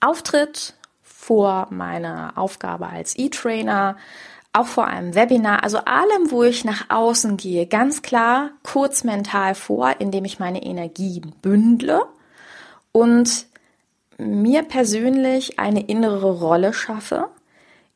Auftritt, 0.00 0.74
vor 1.02 1.68
meiner 1.70 2.34
Aufgabe 2.36 2.86
als 2.86 3.16
E-Trainer, 3.16 3.96
auch 4.52 4.66
vor 4.66 4.86
einem 4.86 5.14
Webinar, 5.14 5.62
also 5.62 5.78
allem, 5.78 6.30
wo 6.30 6.42
ich 6.42 6.64
nach 6.64 6.90
außen 6.90 7.36
gehe, 7.36 7.66
ganz 7.66 8.02
klar 8.02 8.50
kurz 8.62 9.04
mental 9.04 9.54
vor, 9.54 9.96
indem 10.00 10.24
ich 10.24 10.38
meine 10.38 10.62
Energie 10.62 11.20
bündle 11.42 12.02
und 12.92 13.46
mir 14.18 14.62
persönlich 14.62 15.58
eine 15.58 15.86
innere 15.86 16.32
Rolle 16.32 16.72
schaffe, 16.72 17.28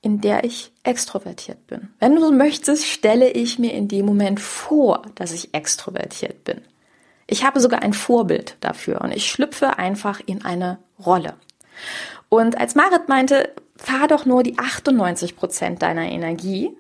in 0.02 0.20
der 0.20 0.44
ich 0.44 0.72
extrovertiert 0.82 1.66
bin. 1.66 1.88
Wenn 2.00 2.16
du 2.16 2.32
möchtest, 2.32 2.86
stelle 2.86 3.30
ich 3.30 3.58
mir 3.58 3.72
in 3.72 3.88
dem 3.88 4.06
Moment 4.06 4.40
vor, 4.40 5.02
dass 5.14 5.32
ich 5.32 5.54
extrovertiert 5.54 6.44
bin. 6.44 6.60
Ich 7.26 7.44
habe 7.44 7.60
sogar 7.60 7.82
ein 7.82 7.92
Vorbild 7.92 8.56
dafür 8.60 9.00
und 9.00 9.12
ich 9.12 9.30
schlüpfe 9.30 9.78
einfach 9.78 10.20
in 10.26 10.44
eine 10.44 10.78
Rolle. 11.04 11.34
Und 12.28 12.58
als 12.58 12.74
Marit 12.74 13.08
meinte, 13.08 13.50
fahr 13.82 14.08
doch 14.08 14.24
nur 14.24 14.42
die 14.42 14.58
98 14.58 15.36
Prozent 15.36 15.82
deiner 15.82 16.10
Energie, 16.10 16.70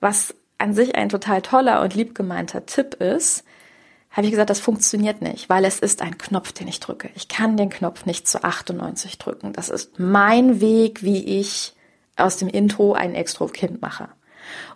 was 0.00 0.34
an 0.58 0.74
sich 0.74 0.94
ein 0.94 1.08
total 1.08 1.42
toller 1.42 1.82
und 1.82 1.94
liebgemeinter 1.94 2.66
Tipp 2.66 2.94
ist, 2.94 3.44
habe 4.10 4.26
ich 4.26 4.30
gesagt, 4.30 4.50
das 4.50 4.60
funktioniert 4.60 5.22
nicht, 5.22 5.48
weil 5.48 5.64
es 5.64 5.80
ist 5.80 6.00
ein 6.00 6.16
Knopf, 6.18 6.52
den 6.52 6.68
ich 6.68 6.78
drücke. 6.78 7.10
Ich 7.16 7.26
kann 7.26 7.56
den 7.56 7.68
Knopf 7.68 8.06
nicht 8.06 8.28
zu 8.28 8.44
98 8.44 9.18
drücken. 9.18 9.52
Das 9.52 9.68
ist 9.68 9.98
mein 9.98 10.60
Weg, 10.60 11.02
wie 11.02 11.40
ich 11.40 11.74
aus 12.16 12.36
dem 12.36 12.48
Intro 12.48 12.92
ein 12.92 13.14
Extro-Kind 13.14 13.82
mache. 13.82 14.08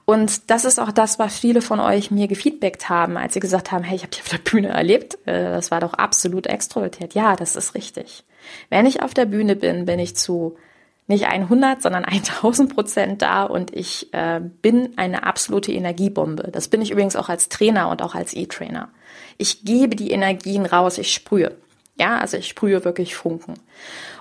Und 0.05 0.51
das 0.51 0.65
ist 0.65 0.81
auch 0.81 0.91
das, 0.91 1.21
was 1.21 1.39
viele 1.39 1.61
von 1.61 1.79
euch 1.79 2.11
mir 2.11 2.27
gefeedbackt 2.27 2.89
haben, 2.89 3.17
als 3.17 3.35
sie 3.35 3.41
gesagt 3.41 3.71
haben, 3.71 3.85
hey, 3.85 3.95
ich 3.95 4.03
habe 4.03 4.11
dich 4.11 4.23
auf 4.23 4.29
der 4.29 4.39
Bühne 4.39 4.69
erlebt. 4.69 5.19
Äh, 5.27 5.53
das 5.53 5.71
war 5.71 5.81
doch 5.81 5.95
absolut 5.95 6.47
extrovertiert. 6.47 7.15
Ja, 7.15 7.37
das 7.37 7.55
ist 7.55 7.75
richtig. 7.75 8.25
Wenn 8.71 8.87
ich 8.87 9.03
auf 9.03 9.15
der 9.15 9.27
Bühne 9.27 9.55
bin, 9.55 9.85
bin 9.85 9.99
ich 9.99 10.17
zu 10.17 10.57
nicht 11.09 11.27
100, 11.27 11.83
sondern 11.83 12.05
1000 12.05 12.75
Prozent 12.75 13.23
da 13.23 13.45
und 13.45 13.75
ich 13.75 14.12
äh, 14.12 14.41
bin 14.41 14.97
eine 14.97 15.25
absolute 15.25 15.73
Energiebombe. 15.73 16.50
Das 16.53 16.69
bin 16.69 16.83
ich 16.83 16.91
übrigens 16.91 17.17
auch 17.17 17.29
als 17.29 17.49
Trainer 17.49 17.88
und 17.88 18.03
auch 18.03 18.15
als 18.15 18.35
E-Trainer. 18.35 18.91
Ich 19.38 19.65
gebe 19.65 19.97
die 19.97 20.11
Energien 20.11 20.67
raus, 20.67 20.99
ich 20.99 21.12
sprühe. 21.12 21.57
Ja, 21.99 22.19
also 22.19 22.37
ich 22.37 22.47
sprühe 22.47 22.85
wirklich 22.85 23.17
Funken. 23.17 23.55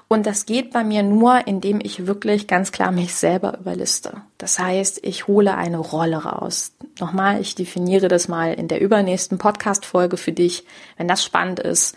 Und 0.08 0.26
das 0.26 0.46
geht 0.46 0.72
bei 0.72 0.86
mir 0.86 1.04
nur, 1.04 1.46
indem 1.48 1.82
ich 1.84 2.08
wirklich 2.08 2.48
ganz 2.48 2.72
klar 2.72 2.92
mich 2.94 3.14
selber 3.14 3.58
überliste. 3.60 4.22
Das 4.38 4.58
heißt, 4.58 5.02
ich 5.04 5.28
hole 5.28 5.56
eine 5.56 5.80
Rolle 5.80 6.24
raus. 6.24 6.72
Nochmal, 7.00 7.42
ich 7.42 7.56
definiere 7.56 8.08
das 8.08 8.30
mal 8.30 8.54
in 8.54 8.70
der 8.70 8.80
übernächsten 8.80 9.38
Podcast-Folge 9.38 10.16
für 10.16 10.32
dich. 10.32 10.66
Wenn 10.96 11.10
das 11.10 11.26
spannend 11.26 11.60
ist, 11.60 11.96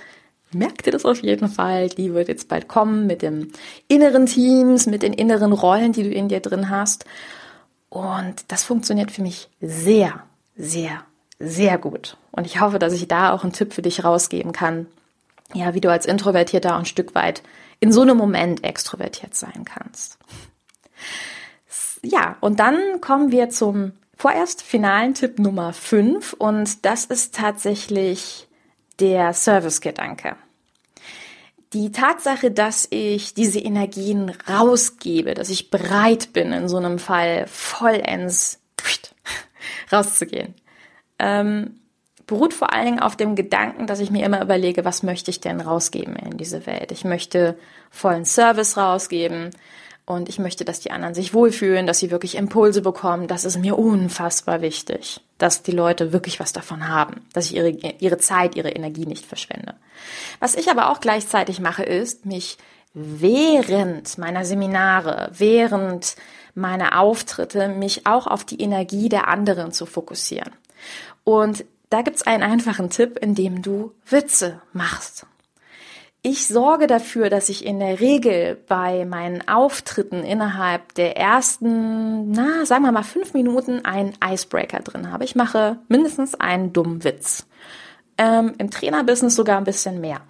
merkt 0.53 0.87
ihr 0.87 0.93
das 0.93 1.05
auf 1.05 1.23
jeden 1.23 1.49
Fall. 1.49 1.89
Die 1.89 2.15
wird 2.15 2.29
jetzt 2.29 2.49
bald 2.49 2.69
kommen 2.69 3.07
mit 3.07 3.23
dem 3.23 3.53
inneren 3.89 4.27
Teams, 4.27 4.87
mit 4.87 5.03
den 5.03 5.13
inneren 5.13 5.53
Rollen, 5.53 5.93
die 5.93 6.03
du 6.03 6.11
in 6.11 6.29
dir 6.29 6.41
drin 6.41 6.71
hast. 6.71 7.05
Und 7.89 8.45
das 8.49 8.65
funktioniert 8.65 9.11
für 9.11 9.23
mich 9.23 9.49
sehr, 9.61 10.23
sehr, 10.57 11.05
sehr 11.39 11.79
gut. 11.79 12.17
Und 12.31 12.47
ich 12.47 12.61
hoffe, 12.61 12.79
dass 12.79 12.93
ich 12.93 13.09
da 13.09 13.33
auch 13.33 13.43
einen 13.43 13.53
Tipp 13.53 13.73
für 13.73 13.83
dich 13.83 14.05
rausgeben 14.05 14.53
kann. 14.53 14.87
Ja, 15.53 15.75
wie 15.75 15.81
du 15.81 15.91
als 15.91 16.07
Introvertierter 16.07 16.77
ein 16.77 16.85
Stück 16.85 17.15
weit 17.15 17.43
in 17.81 17.93
so 17.93 18.03
einem 18.03 18.17
Moment 18.17 18.63
extrovertiert 18.63 19.35
sein 19.35 19.65
kannst. 19.65 20.19
Ja, 22.03 22.37
und 22.41 22.61
dann 22.61 23.01
kommen 23.01 23.33
wir 23.33 23.51
zum 23.51 23.93
vorerst 24.17 24.63
finalen 24.63 25.15
Tipp 25.15 25.39
Nummer 25.39 25.73
5 25.73 26.35
und 26.35 26.85
das 26.85 27.07
ist 27.07 27.35
tatsächlich 27.35 28.47
der 29.01 29.33
Service-Gedanke. 29.33 30.37
Die 31.73 31.93
Tatsache, 31.93 32.51
dass 32.51 32.89
ich 32.91 33.35
diese 33.35 33.61
Energien 33.61 34.33
rausgebe, 34.49 35.35
dass 35.35 35.51
ich 35.51 35.71
bereit 35.71 36.33
bin, 36.33 36.53
in 36.53 36.69
so 36.69 36.79
einem 36.79 36.99
Fall 36.99 37.47
vollends 37.47 38.61
rauszugehen, 39.93 40.55
ähm, 41.21 41.81
beruht 42.27 42.55
vor 42.55 42.73
allen 42.73 42.87
Dingen 42.87 43.01
auf 43.01 43.17
dem 43.17 43.37
Gedanken, 43.37 43.87
dass 43.87 44.01
ich 44.01 44.11
mir 44.11 44.25
immer 44.25 44.43
überlege, 44.43 44.85
was 44.85 45.03
möchte 45.03 45.31
ich 45.31 45.41
denn 45.41 45.61
rausgeben 45.61 46.17
in 46.17 46.37
diese 46.37 46.67
Welt? 46.67 46.93
Ich 46.93 47.05
möchte 47.05 47.57
vollen 47.91 48.25
Service 48.25 48.77
rausgeben 48.77 49.51
und 50.07 50.29
ich 50.29 50.39
möchte, 50.39 50.65
dass 50.65 50.81
die 50.81 50.91
anderen 50.91 51.15
sich 51.15 51.35
wohlfühlen, 51.35 51.87
dass 51.87 51.99
sie 51.99 52.11
wirklich 52.11 52.37
Impulse 52.37 52.83
bekommen. 52.83 53.29
Das 53.29 53.45
ist 53.45 53.59
mir 53.59 53.79
unfassbar 53.79 54.61
wichtig, 54.61 55.21
dass 55.39 55.63
die 55.63 55.73
Leute 55.73 56.13
wirklich 56.13 56.41
was 56.41 56.53
davon 56.53 56.89
haben, 56.89 57.21
dass 57.33 57.47
ich 57.47 57.57
ihre, 57.57 57.71
ihre 57.71 58.19
Zeit, 58.19 58.57
ihre 58.57 58.71
Energie 58.71 59.07
nicht 59.07 59.25
verschwende. 59.25 59.75
Was 60.41 60.57
ich 60.57 60.71
aber 60.71 60.91
auch 60.91 61.01
gleichzeitig 61.01 61.61
mache, 61.61 61.85
ist, 61.85 62.27
mich 62.27 62.59
während 62.93 64.19
meiner 64.19 64.45
Seminare, 64.45 65.31
während 65.33 66.17
meiner 66.55 66.99
Auftritte, 66.99 67.69
mich 67.69 68.07
auch 68.07 68.27
auf 68.27 68.45
die 68.45 68.61
Energie 68.61 69.09
der 69.09 69.29
anderen 69.29 69.73
zu 69.73 69.87
fokussieren. 69.87 70.51
Und 71.25 71.65
da 71.91 72.03
gibt's 72.03 72.23
einen 72.23 72.43
einfachen 72.43 72.91
Tipp, 72.91 73.19
indem 73.21 73.63
du 73.63 73.93
Witze 74.07 74.61
machst. 74.73 75.27
Ich 76.23 76.47
sorge 76.47 76.87
dafür, 76.87 77.31
dass 77.31 77.49
ich 77.49 77.65
in 77.65 77.81
der 77.81 78.01
Regel 78.01 78.57
bei 78.69 79.07
meinen 79.07 79.49
Auftritten 79.49 80.23
innerhalb 80.23 80.95
der 80.95 81.17
ersten, 81.17 82.31
na, 82.33 82.67
sagen 82.67 82.85
wir 82.85 82.93
mal 82.93 83.03
fünf 83.05 83.33
Minuten 83.33 83.85
einen 83.87 84.13
Icebreaker 84.23 84.81
drin 84.81 85.11
habe. 85.11 85.25
Ich 85.25 85.35
mache 85.35 85.79
mindestens 85.89 86.35
einen 86.35 86.73
dummen 86.75 87.05
Witz. 87.05 87.47
ähm, 88.21 88.53
im 88.59 88.71
Trainerbusiness 88.71 89.35
sogar 89.35 89.57
ein 89.57 89.65
bisschen 89.65 90.01
mehr. 90.01 90.21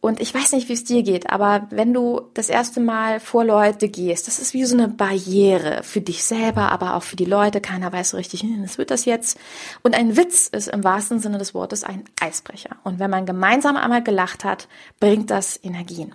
Und 0.00 0.20
ich 0.20 0.32
weiß 0.32 0.52
nicht, 0.52 0.68
wie 0.68 0.74
es 0.74 0.84
dir 0.84 1.02
geht, 1.02 1.28
aber 1.28 1.66
wenn 1.70 1.92
du 1.92 2.20
das 2.34 2.48
erste 2.48 2.78
Mal 2.78 3.18
vor 3.18 3.44
Leute 3.44 3.88
gehst, 3.88 4.28
das 4.28 4.38
ist 4.38 4.54
wie 4.54 4.64
so 4.64 4.76
eine 4.76 4.86
Barriere 4.86 5.82
für 5.82 6.00
dich 6.00 6.22
selber, 6.22 6.70
aber 6.70 6.94
auch 6.94 7.02
für 7.02 7.16
die 7.16 7.24
Leute. 7.24 7.60
Keiner 7.60 7.92
weiß 7.92 8.10
so 8.10 8.16
richtig, 8.16 8.42
hm, 8.42 8.62
was 8.62 8.78
wird 8.78 8.92
das 8.92 9.06
jetzt? 9.06 9.38
Und 9.82 9.96
ein 9.96 10.16
Witz 10.16 10.46
ist 10.46 10.68
im 10.68 10.84
wahrsten 10.84 11.18
Sinne 11.18 11.38
des 11.38 11.52
Wortes 11.52 11.82
ein 11.82 12.04
Eisbrecher. 12.20 12.76
Und 12.84 13.00
wenn 13.00 13.10
man 13.10 13.26
gemeinsam 13.26 13.76
einmal 13.76 14.04
gelacht 14.04 14.44
hat, 14.44 14.68
bringt 15.00 15.30
das 15.30 15.58
Energien. 15.64 16.14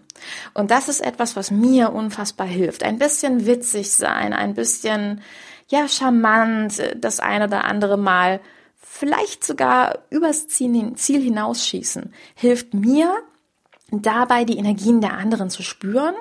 Und 0.54 0.72
das 0.72 0.88
ist 0.88 1.02
etwas, 1.02 1.36
was 1.36 1.52
mir 1.52 1.92
unfassbar 1.92 2.48
hilft. 2.48 2.84
Ein 2.84 3.00
bisschen 3.00 3.46
witzig 3.46 3.92
sein, 3.92 4.32
ein 4.32 4.54
bisschen, 4.54 5.20
ja, 5.68 5.90
charmant, 5.90 6.82
das 6.96 7.20
eine 7.20 7.48
oder 7.48 7.66
andere 7.66 7.98
Mal 7.98 8.40
vielleicht 8.78 9.44
sogar 9.44 10.04
übers 10.10 10.48
Ziel 10.48 10.96
hinausschießen, 10.96 12.13
hilft 12.36 12.74
mir, 12.74 13.13
dabei 14.02 14.46
die 14.46 14.58
Energien 14.58 15.02
der 15.02 15.14
anderen 15.14 15.50
zu 15.50 15.64
spüren, 15.64 16.16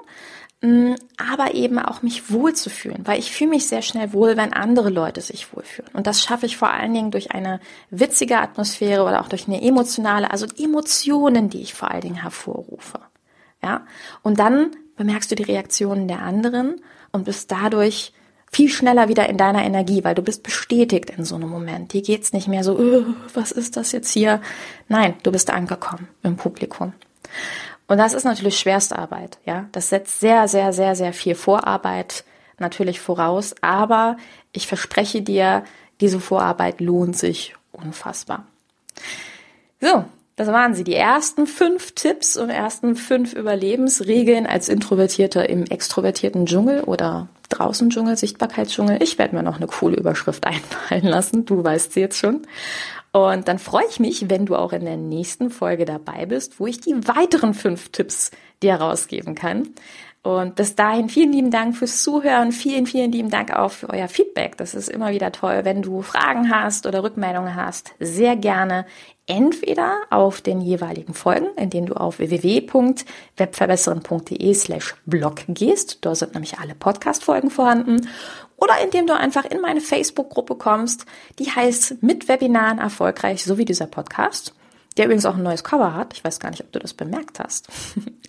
mm, 0.60 0.94
aber 1.16 1.54
eben 1.54 1.78
auch 1.78 2.02
mich 2.02 2.30
wohlzufühlen, 2.30 3.06
weil 3.06 3.18
ich 3.18 3.32
fühle 3.32 3.50
mich 3.50 3.66
sehr 3.66 3.82
schnell 3.82 4.12
wohl, 4.12 4.36
wenn 4.36 4.52
andere 4.52 4.90
Leute 4.90 5.20
sich 5.20 5.54
wohlfühlen. 5.54 5.90
Und 5.92 6.06
das 6.06 6.22
schaffe 6.22 6.46
ich 6.46 6.56
vor 6.56 6.70
allen 6.70 6.94
Dingen 6.94 7.10
durch 7.10 7.32
eine 7.32 7.60
witzige 7.90 8.38
Atmosphäre 8.38 9.04
oder 9.04 9.20
auch 9.20 9.28
durch 9.28 9.48
eine 9.48 9.62
emotionale, 9.62 10.30
also 10.30 10.46
Emotionen, 10.58 11.48
die 11.48 11.62
ich 11.62 11.74
vor 11.74 11.90
allen 11.90 12.02
Dingen 12.02 12.22
hervorrufe. 12.22 13.00
Ja? 13.62 13.86
Und 14.22 14.38
dann 14.38 14.72
bemerkst 14.96 15.30
du 15.30 15.34
die 15.34 15.44
Reaktionen 15.44 16.08
der 16.08 16.22
anderen 16.22 16.80
und 17.12 17.24
bist 17.24 17.50
dadurch 17.50 18.12
viel 18.52 18.68
schneller 18.68 19.08
wieder 19.08 19.28
in 19.28 19.38
deiner 19.38 19.64
Energie, 19.64 20.04
weil 20.04 20.14
du 20.14 20.22
bist 20.22 20.42
bestätigt 20.42 21.10
in 21.10 21.24
so 21.24 21.36
einem 21.36 21.48
Moment. 21.48 21.94
Dir 21.94 22.02
geht's 22.02 22.34
nicht 22.34 22.48
mehr 22.48 22.62
so, 22.62 22.78
was 23.34 23.50
ist 23.50 23.76
das 23.78 23.92
jetzt 23.92 24.10
hier? 24.12 24.42
Nein, 24.88 25.14
du 25.22 25.32
bist 25.32 25.50
angekommen 25.50 26.08
im 26.22 26.36
Publikum. 26.36 26.92
Und 27.86 27.98
das 27.98 28.14
ist 28.14 28.24
natürlich 28.24 28.58
schwerste 28.58 28.98
Arbeit, 28.98 29.38
ja. 29.44 29.66
Das 29.72 29.88
setzt 29.88 30.20
sehr, 30.20 30.48
sehr, 30.48 30.72
sehr, 30.72 30.94
sehr 30.94 31.12
viel 31.12 31.34
Vorarbeit 31.34 32.24
natürlich 32.58 33.00
voraus, 33.00 33.54
aber 33.60 34.16
ich 34.52 34.66
verspreche 34.66 35.22
dir, 35.22 35.64
diese 36.00 36.20
Vorarbeit 36.20 36.80
lohnt 36.80 37.16
sich 37.16 37.54
unfassbar. 37.72 38.46
So, 39.80 40.04
das 40.36 40.48
waren 40.48 40.74
sie, 40.74 40.84
die 40.84 40.94
ersten 40.94 41.46
fünf 41.46 41.92
Tipps 41.92 42.36
und 42.36 42.48
ersten 42.48 42.96
fünf 42.96 43.34
Überlebensregeln 43.34 44.46
als 44.46 44.68
Introvertierter 44.68 45.48
im 45.48 45.64
extrovertierten 45.64 46.46
Dschungel 46.46 46.82
oder 46.82 47.28
draußen 47.50 47.90
Dschungel, 47.90 48.16
Sichtbarkeitsdschungel. 48.16 49.02
Ich 49.02 49.18
werde 49.18 49.36
mir 49.36 49.42
noch 49.42 49.56
eine 49.56 49.66
coole 49.66 49.96
Überschrift 49.96 50.46
einfallen 50.46 51.04
lassen, 51.04 51.44
du 51.44 51.62
weißt 51.62 51.92
sie 51.92 52.00
jetzt 52.00 52.18
schon. 52.18 52.42
Und 53.12 53.46
dann 53.46 53.58
freue 53.58 53.84
ich 53.90 54.00
mich, 54.00 54.30
wenn 54.30 54.46
du 54.46 54.56
auch 54.56 54.72
in 54.72 54.86
der 54.86 54.96
nächsten 54.96 55.50
Folge 55.50 55.84
dabei 55.84 56.24
bist, 56.24 56.58
wo 56.58 56.66
ich 56.66 56.80
die 56.80 57.06
weiteren 57.06 57.52
fünf 57.52 57.90
Tipps 57.90 58.30
dir 58.62 58.76
rausgeben 58.76 59.34
kann. 59.34 59.68
Und 60.22 60.54
bis 60.54 60.76
dahin 60.76 61.08
vielen 61.08 61.32
lieben 61.32 61.50
Dank 61.50 61.76
fürs 61.76 62.02
Zuhören. 62.02 62.52
Vielen, 62.52 62.86
vielen 62.86 63.10
lieben 63.10 63.28
Dank 63.28 63.52
auch 63.52 63.72
für 63.72 63.90
euer 63.90 64.06
Feedback. 64.06 64.56
Das 64.56 64.72
ist 64.72 64.88
immer 64.88 65.10
wieder 65.10 65.32
toll, 65.32 65.60
wenn 65.64 65.82
du 65.82 66.00
Fragen 66.00 66.48
hast 66.48 66.86
oder 66.86 67.02
Rückmeldungen 67.02 67.56
hast. 67.56 67.94
Sehr 67.98 68.36
gerne 68.36 68.86
entweder 69.26 70.00
auf 70.10 70.40
den 70.40 70.60
jeweiligen 70.60 71.14
Folgen, 71.14 71.46
indem 71.56 71.86
du 71.86 71.94
auf 71.94 72.18
www.webverbessern.de 72.18 74.54
slash 74.54 74.96
blog 75.06 75.42
gehst. 75.48 76.04
Dort 76.04 76.18
sind 76.18 76.34
nämlich 76.34 76.58
alle 76.58 76.74
Podcast-Folgen 76.74 77.50
vorhanden 77.50 78.08
oder 78.56 78.74
indem 78.82 79.06
du 79.06 79.16
einfach 79.16 79.44
in 79.44 79.60
meine 79.60 79.80
Facebook-Gruppe 79.80 80.56
kommst, 80.56 81.06
die 81.38 81.50
heißt 81.50 82.02
mit 82.02 82.26
Webinaren 82.28 82.78
erfolgreich, 82.78 83.44
so 83.44 83.58
wie 83.58 83.64
dieser 83.64 83.86
Podcast, 83.86 84.54
der 84.96 85.06
übrigens 85.06 85.26
auch 85.26 85.36
ein 85.36 85.42
neues 85.42 85.64
Cover 85.64 85.94
hat. 85.94 86.14
Ich 86.14 86.24
weiß 86.24 86.40
gar 86.40 86.50
nicht, 86.50 86.62
ob 86.62 86.72
du 86.72 86.78
das 86.78 86.94
bemerkt 86.94 87.40
hast. 87.40 87.68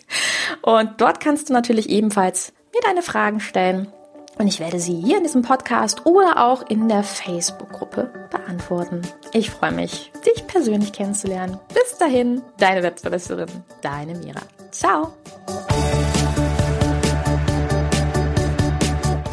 Und 0.61 1.01
dort 1.01 1.19
kannst 1.19 1.49
du 1.49 1.53
natürlich 1.53 1.89
ebenfalls 1.89 2.53
mir 2.73 2.81
deine 2.81 3.01
Fragen 3.01 3.39
stellen 3.39 3.87
und 4.37 4.47
ich 4.47 4.59
werde 4.59 4.79
sie 4.79 4.95
hier 4.95 5.17
in 5.17 5.23
diesem 5.23 5.41
Podcast 5.41 6.05
oder 6.05 6.45
auch 6.45 6.63
in 6.69 6.87
der 6.87 7.03
Facebook-Gruppe 7.03 8.09
beantworten. 8.29 9.01
Ich 9.31 9.49
freue 9.51 9.71
mich, 9.71 10.11
dich 10.25 10.47
persönlich 10.47 10.93
kennenzulernen. 10.93 11.59
Bis 11.73 11.97
dahin, 11.97 12.41
deine 12.57 12.83
Webverbesserin, 12.83 13.49
deine 13.81 14.15
Mira. 14.15 14.41
Ciao! 14.71 15.13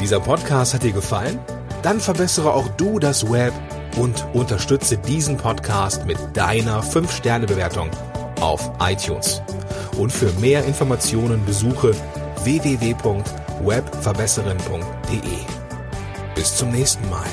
Dieser 0.01 0.21
Podcast 0.21 0.75
hat 0.75 0.83
dir 0.83 0.93
gefallen? 0.93 1.39
Dann 1.83 2.01
verbessere 2.01 2.53
auch 2.53 2.69
du 2.77 2.99
das 2.99 3.31
Web 3.31 3.53
und 3.97 4.27
unterstütze 4.35 4.97
diesen 4.97 5.37
Podcast 5.37 6.07
mit 6.07 6.19
deiner 6.35 6.83
5-Sterne-Bewertung 6.83 7.91
auf 8.41 8.71
iTunes. 8.81 9.43
Und 9.99 10.11
für 10.13 10.33
mehr 10.41 10.65
Informationen 10.65 11.45
besuche 11.45 11.95
www.webverbesserin.de. 13.61 15.45
Bis 16.35 16.57
zum 16.57 16.71
nächsten 16.71 17.09
Mal. 17.11 17.27